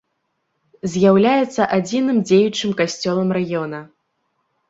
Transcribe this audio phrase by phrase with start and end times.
[0.93, 3.79] З'яўляецца адзіным дзеючым касцёлам раёна.